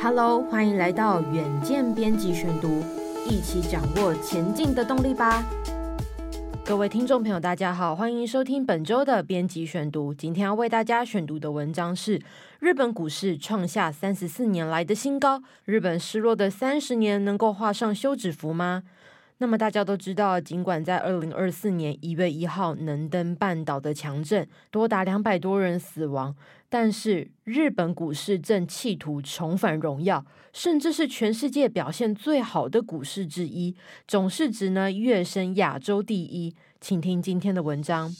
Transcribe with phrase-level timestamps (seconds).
[0.00, 2.84] Hello，欢迎来到远见编辑选读，
[3.26, 5.44] 一起掌握前进的动力吧。
[6.64, 10.14] 各位听众朋友，大家好，欢迎收听本周的编辑选读。
[10.14, 12.22] 今天要为大家选读的文章是：
[12.60, 18.84] 日本股市创下三十四年来的新高，日本失落的三十年能够画上休止符吗？
[19.40, 26.34] 那么大家都知道，尽管在二零二四年一月一号能登半岛的强震多达两百多人死亡，
[26.68, 33.76] 但是日本股市正企图重返荣耀，甚至是全世界表现最好的股市之一，
[34.08, 36.56] 总市值呢跃升亚洲第一。
[36.80, 38.12] 请听今天的文章。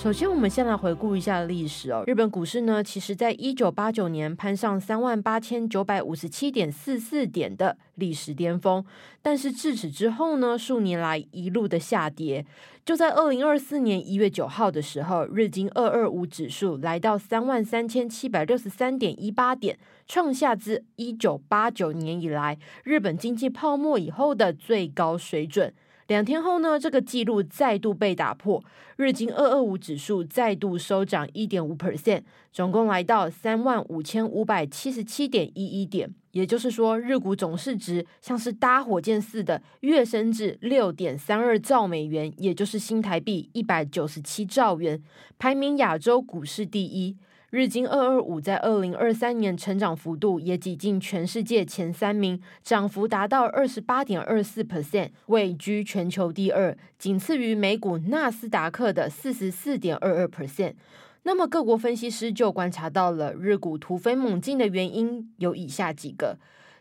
[0.00, 2.04] 首先，我们先来回顾一下历史哦。
[2.06, 8.84] 日本股市呢，其实在一九八九年攀上三万八千九百五十七点四四点的历史巅峰，
[9.20, 12.46] 但是至此之后呢，数年来一路的下跌。
[12.84, 25.74] 就在二零二四年一月九号的时候，日经二二五指数来到三万三千七百六十三点一八点，创下自一九八九年以来日本经济泡沫以后的最高水准。
[26.08, 28.64] 两天后呢，这个记录再度被打破，
[28.96, 36.12] 日经二二五指数再度收涨一点五 percent，总共来到三万五千五百七十七点一一点。
[36.30, 45.02] 也就是说，日股总市值像是搭火箭似的跃升至六点三二兆美元，也就是新台币一百九十七兆元，
[45.38, 47.18] 排名亚洲股市第一。
[47.50, 60.74] 日经二二五在二零二三年成长幅度也挤进全世界前三名，涨幅达到二十八点二四 percent，位居全球第二，仅次于美股纳斯达克的四十四点二二 percent。
[61.22, 66.36] 那么各国分析师就观察到了日股突飞猛进的原因有以下几个，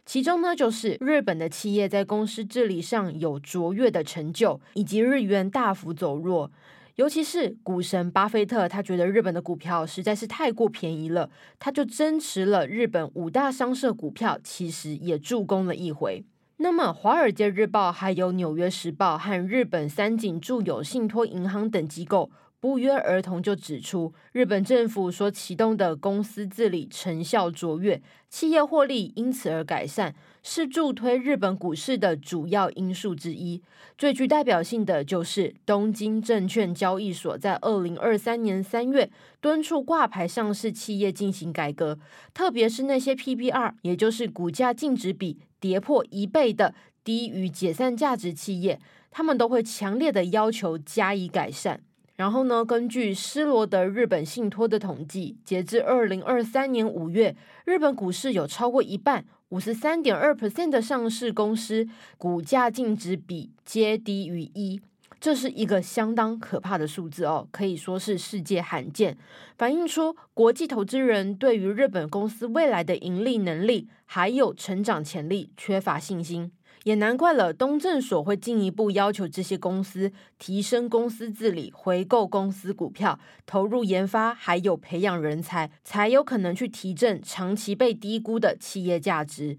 [0.06, 6.52] 其中呢就是日本的企业在公司治理上有卓越的成就，以及日元大幅走弱。
[6.98, 16.26] 尤其是股神巴菲特，他觉得日本的股票实在是太过便宜了，他就增持了日本五大商社股票，其实也助攻了一回。
[16.58, 22.32] 那么，《华尔街日报》、还有《纽约时报》和日本三井住友信托银行等机构。
[22.60, 33.62] 不约而同就指出，日本政府所启动的公司治理成效卓越，企业获利因此而改善，是助推日本股市的主要因素之一。
[33.96, 42.00] 最具代表性的就是东京证券交易所，在二零二三年三月敦促挂牌上市企业进行改革，
[42.34, 48.80] 特别是那些 PBR，也就是股价净值比跌破一倍的低于解散价值企业，
[49.12, 51.82] 他们都会强烈的要求加以改善。
[52.18, 64.82] 然后呢，根据施罗德日本信托的统计，截至二零二三年五月，日本股市有超过一半，五十三点二 percent 的上市公司股价净值比皆低于一，
[65.20, 69.16] 这是一个相当可怕的数字哦，可以说是世界罕见，
[69.56, 76.52] 反映出国际投资人对于日本公司未来的盈利能力还有成长潜力缺乏信心。
[76.88, 80.10] 也难怪了，东证所会进一步要求这些公司
[80.40, 89.58] 提升公司治理、回购公司股票、投入研发，还有培养人才，才有可能去提振长期被低估的企业价值。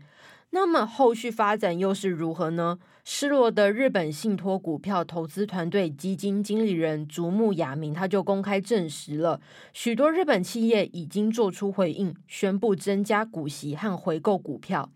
[0.53, 2.79] 那么后续发展又是如何呢？
[3.05, 9.39] 施罗德日本信托股票投资团队基金经理人竹木雅明他就公开证实了，
[9.75, 14.91] 许多日本企业已经做出回应，宣布增加股息和回购股票。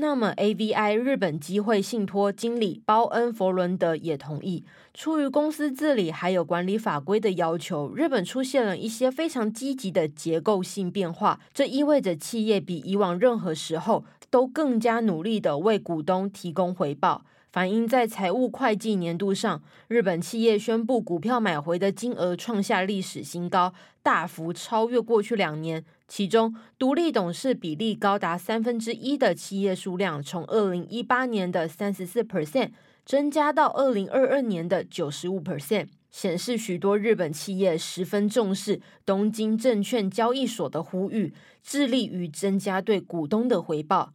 [0.00, 4.64] 那么，AVI 日本机会信托经理鲍恩·佛伦德也同意，
[4.94, 11.40] 出于公司治理还有管理法规的要求，日本出现了一些非常积极的结构性变化。
[11.52, 17.24] 这意味着企业比以往任何时候都更加努力的为股东提供回报。
[17.50, 23.72] 反映在财务会计年度上，日本企业宣布股票买回的金额创下历史新高，
[24.02, 25.82] 大幅超越过去两年。
[26.06, 32.72] 其中，独立董事比例高达三分之一的企业数量，从二零一八年的三十四 percent
[33.06, 41.32] 增加到二零二二年的九十五 percent，显示许多日本企业十分重视东京证券交易所的呼吁，
[41.62, 44.12] 致力于增加对股东的回报。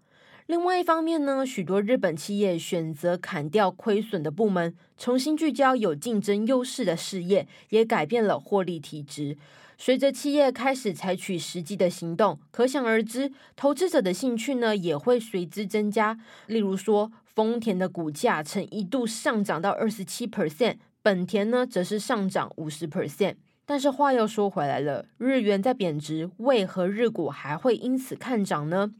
[0.47, 9.37] 另外一方面呢，许多日本企业选择砍掉亏损的部门，重新聚焦有竞争优势的事业，也改变了获利体质。
[9.77, 16.19] 随着企业开始采取实际的行动，可想而知，投资者的兴趣呢也会随之增加。
[16.47, 23.35] 例如说，丰田的股价曾一度上涨到二十七 percent，本田呢则是上涨五十 percent。
[23.65, 28.91] 但是话又说回来了，日元在贬值，为何日股还会因此看涨呢？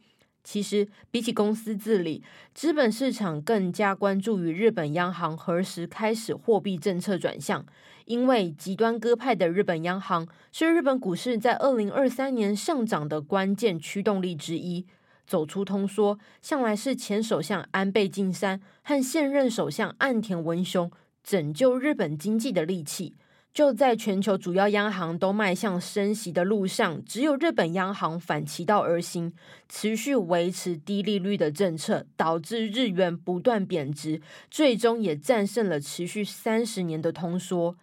[0.44, 2.22] 其实，比起公司治理，
[2.54, 7.66] 资本市场更加关注于日本央行何时开始货币政策转向。
[8.06, 14.86] 因为极端鸽派的日本央行是日本股市在二零二三年上涨的关键驱动力之一。
[15.26, 20.92] 走出通缩，向来是前首相安倍晋三和现任首相岸田文雄
[21.24, 23.16] 拯救日本经济的利器。
[23.54, 29.32] 就在全球主要央行都迈向升息的路上，只有日本央行反其道而行，
[29.70, 34.20] 持续维持低利率的政策，导致日元不断贬值，
[34.50, 37.78] 最终也战胜了持续三十年的通缩。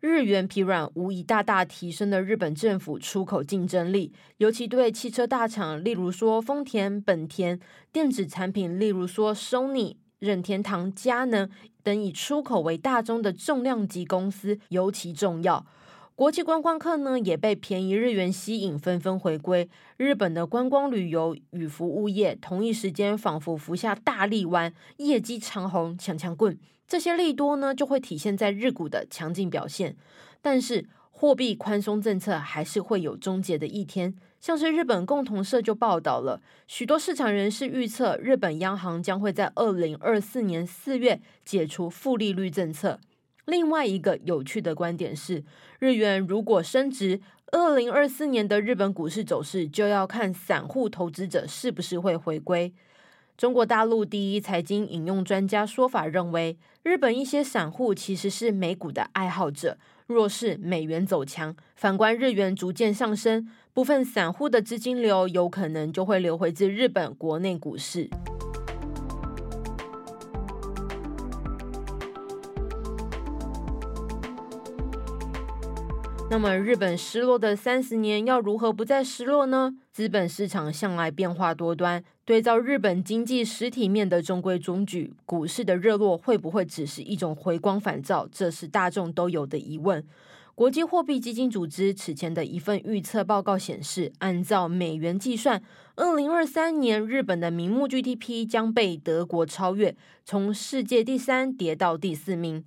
[0.00, 7.60] 日元疲软，无疑大大提升了日本政府出口竞争力，尤其对汽车大厂，例如说丰田、本田；
[7.92, 9.94] 电子产品，例如说 Sony。
[10.22, 11.50] 任天堂、佳能
[11.82, 15.66] 等以出口为大宗的重量级公司尤其重要。
[16.14, 19.68] 国际观光客呢也被便宜日元吸引，纷纷回归。
[19.96, 26.56] 日本的观光旅游与服务业同一时间仿佛服下大力丸，业绩长虹，强强棍。
[26.86, 29.96] 这些利多呢就会体现在日股的强劲表现。
[30.40, 34.14] 但是货币宽松政策还是会有终结的一天。
[34.42, 42.98] 像是日本共同社就报道了，许多市场人士预测，日本央行将会在二零二四年四月解除负利率政策。
[43.44, 45.44] 另外一个有趣的观点是，
[45.78, 47.20] 日元如果升值，
[47.52, 52.74] 二零二四年的日本股市走势就要看散户投资者是不是会回归。
[53.38, 59.78] 中国大陆第一财经引用专家说法认为，日本一些散户其实是美股的爱好者。
[60.12, 68.08] 若是美元走强，反观日元逐渐上升，部分散户的资金流有可能就会流回至日本国内股市。
[76.32, 79.74] 那么，日本失落的三十年要如何不再失落呢？
[79.92, 88.26] 资本市场向来变化多端，对照日本经济实体面的中规中矩，股市的热络会不会只是一种回光返照？
[88.32, 90.02] 这是大众都有的疑问。
[90.54, 95.62] 国际货币基金组织此前的一份预测报告显示，按照美元计算，
[95.96, 99.94] 二零二三年日本的名目 GDP 将被德国超越，
[100.24, 102.64] 从世界第三跌到第四名。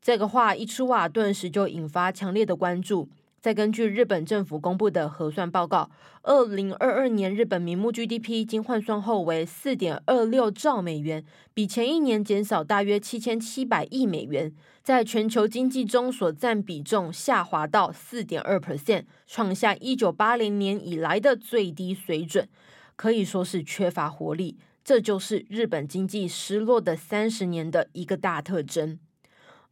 [0.00, 3.08] 这个话一出啊，顿时就引发强烈的关注。
[3.40, 5.88] 再根据日本政府公布的核算报告，
[6.22, 11.24] 二零二二年日本名目 GDP 经换算后为四点二六兆美元，
[11.54, 14.52] 比前一年减少大约七千七百亿美元，
[14.82, 22.48] 在全球经济中所占比重下滑到四点二 percent，创下一九八零年以来的最低水准，
[22.96, 24.58] 可以说是缺乏活力。
[24.82, 28.98] 这就是日本经济失落的三十年的一个大特征。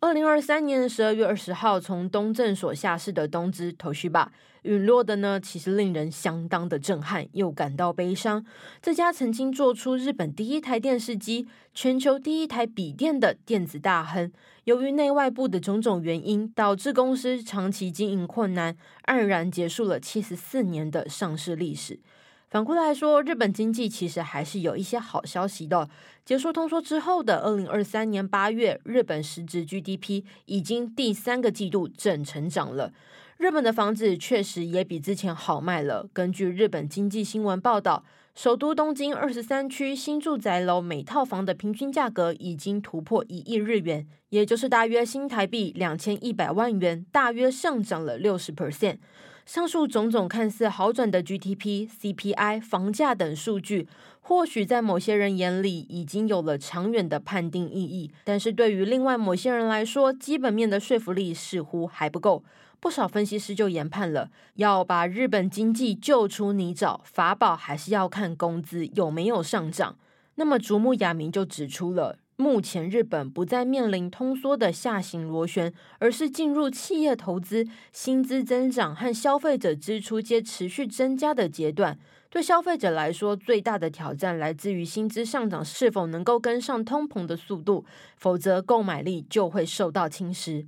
[0.06, 4.28] 二零二三年十二月二十号，从东证所下市的东芝 Toshiba
[4.62, 8.46] 陨落的呢，其实令人相当的震撼，又感到悲伤。
[8.80, 14.30] 这家曾经做出日本第一台电视机、全球第一台笔电的电子大亨，
[14.62, 18.76] 由于内外部的种种原因，导致公司长期经营困难，
[19.08, 21.98] 黯然结束了七十四年的上市历史。
[22.48, 25.88] 反过来说，日本经济其实还是有一些好消息的。
[26.24, 32.92] 结束通缩之后的二零二三年八月，日本实质 GDP 已经第三个季度正成长了。
[33.36, 36.08] 日本的房子确实也比之前好卖了。
[36.12, 38.04] 根据日本经济新闻报道，
[38.34, 48.98] 首都东京二十三区新住宅楼每套房的平均价格已经突破一亿日元，也就是大约新台币两千一百万元，大约上涨了六十 percent。
[49.46, 53.86] 上述种种看似好转的 GDP、CPI、房价等数据，
[54.20, 62.42] 或许在某些人眼里已经有了长远的判定意义，但是对于另外某些人来说，基本面的说服力似乎还不够。
[62.80, 69.96] 不少分析师就研判了，要把日本经济救出泥沼，法宝还是要看工资有没有上涨。
[70.34, 72.18] 那么竹木雅明就指出了。
[72.36, 81.98] 目前日本不再面临通缩的下行螺旋，而是进入企业投资、薪资增长和消费者支出皆持续增加的阶段。
[82.28, 90.66] 对消费者来说，最大的挑战来自于薪资上涨是否能够跟上通膨的速度，否则购买力就会受到侵蚀。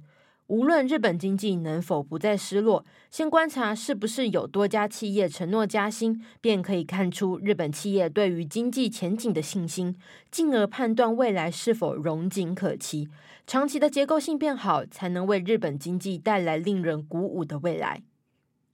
[0.48, 9.94] 无论日本经济能否不再失落，先观察是不是有多家企业承诺加薪，便可以看出日本企业对于经济前景的信心，
[10.30, 13.08] 进而判断未来是否荣景可期。
[13.46, 18.02] 长期的结构性变好，才能为日本经济带来令人鼓舞的未来。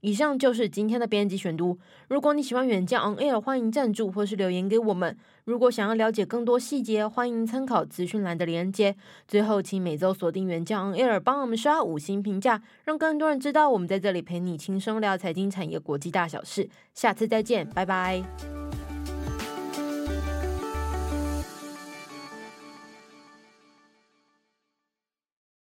[0.05, 1.79] 以上就是今天的编辑选读。
[2.09, 5.17] 如果你喜欢远见 On Air，欢迎赞助或是留言给我们。
[5.45, 8.97] 如果想要了解更多细节，欢迎参考资讯栏的连接。
[9.27, 16.69] 最后，请每周锁定远见 On Air，帮我们刷五星评价，让更多人知道我们在这里陪你轻松聊财经产业国际大小事。
[16.93, 18.23] 下次再见，拜拜。